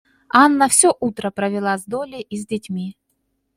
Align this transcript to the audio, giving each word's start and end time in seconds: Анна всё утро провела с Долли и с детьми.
Анна 0.43 0.67
всё 0.67 0.95
утро 0.99 1.29
провела 1.29 1.77
с 1.77 1.85
Долли 1.85 2.21
и 2.21 2.35
с 2.35 2.47
детьми. 2.47 2.97